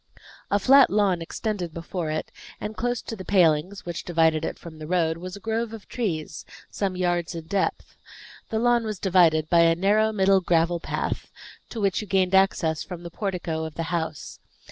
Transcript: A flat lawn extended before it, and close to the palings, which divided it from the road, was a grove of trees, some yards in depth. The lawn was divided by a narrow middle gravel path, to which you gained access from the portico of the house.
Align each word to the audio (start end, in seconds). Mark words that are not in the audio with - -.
A 0.49 0.57
flat 0.57 0.89
lawn 0.89 1.21
extended 1.21 1.75
before 1.75 2.09
it, 2.09 2.31
and 2.59 2.75
close 2.75 3.03
to 3.03 3.15
the 3.15 3.23
palings, 3.23 3.85
which 3.85 4.03
divided 4.03 4.43
it 4.43 4.57
from 4.57 4.79
the 4.79 4.87
road, 4.87 5.17
was 5.17 5.35
a 5.35 5.39
grove 5.39 5.73
of 5.73 5.87
trees, 5.87 6.43
some 6.71 6.95
yards 6.97 7.35
in 7.35 7.45
depth. 7.45 7.97
The 8.49 8.57
lawn 8.57 8.83
was 8.83 8.97
divided 8.97 9.47
by 9.47 9.59
a 9.59 9.75
narrow 9.75 10.11
middle 10.11 10.41
gravel 10.41 10.79
path, 10.79 11.29
to 11.69 11.79
which 11.79 12.01
you 12.01 12.07
gained 12.07 12.33
access 12.33 12.81
from 12.81 13.03
the 13.03 13.11
portico 13.11 13.63
of 13.63 13.75
the 13.75 13.83
house. 13.93 14.39